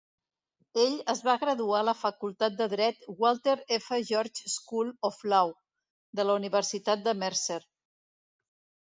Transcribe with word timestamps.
Ell 0.83 0.93
es 1.11 1.19
va 1.25 1.33
graduar 1.41 1.81
a 1.81 1.85
la 1.89 1.93
facultat 1.97 2.55
de 2.61 2.67
dret 2.71 3.03
Walter 3.23 3.53
F. 3.77 3.99
George 4.11 4.47
School 4.53 4.89
of 5.09 5.19
Law, 5.33 5.53
de 6.21 6.25
la 6.29 6.37
Universitat 6.41 7.05
de 7.09 7.15
Mercer. 7.25 7.59